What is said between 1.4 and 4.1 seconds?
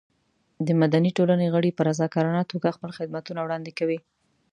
غړي په رضاکارانه توګه خپل خدمتونه وړاندې کوي.